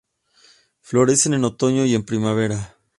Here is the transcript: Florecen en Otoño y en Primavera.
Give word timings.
Florecen 0.79 1.35
en 1.35 1.43
Otoño 1.45 1.85
y 1.85 1.93
en 1.93 2.03
Primavera. 2.03 2.75